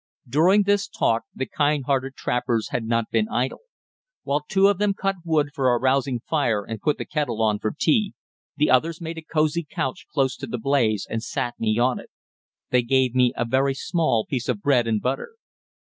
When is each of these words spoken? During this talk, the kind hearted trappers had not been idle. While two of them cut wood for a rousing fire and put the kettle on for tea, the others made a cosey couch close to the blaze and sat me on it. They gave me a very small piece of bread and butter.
During 0.27 0.63
this 0.63 0.87
talk, 0.87 1.25
the 1.35 1.45
kind 1.45 1.85
hearted 1.85 2.15
trappers 2.15 2.69
had 2.69 2.85
not 2.85 3.11
been 3.11 3.29
idle. 3.29 3.59
While 4.23 4.41
two 4.41 4.65
of 4.65 4.79
them 4.79 4.95
cut 4.95 5.17
wood 5.23 5.49
for 5.53 5.71
a 5.71 5.77
rousing 5.79 6.21
fire 6.21 6.63
and 6.65 6.81
put 6.81 6.97
the 6.97 7.05
kettle 7.05 7.39
on 7.43 7.59
for 7.59 7.71
tea, 7.79 8.15
the 8.57 8.71
others 8.71 8.99
made 8.99 9.19
a 9.19 9.21
cosey 9.21 9.61
couch 9.63 10.07
close 10.11 10.35
to 10.37 10.47
the 10.47 10.57
blaze 10.57 11.05
and 11.07 11.21
sat 11.21 11.53
me 11.59 11.77
on 11.77 11.99
it. 11.99 12.09
They 12.71 12.81
gave 12.81 13.13
me 13.13 13.31
a 13.37 13.45
very 13.45 13.75
small 13.75 14.25
piece 14.25 14.49
of 14.49 14.63
bread 14.63 14.87
and 14.87 14.99
butter. 14.99 15.35